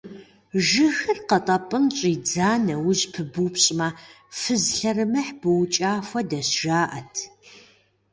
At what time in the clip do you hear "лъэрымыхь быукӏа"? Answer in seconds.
4.77-5.91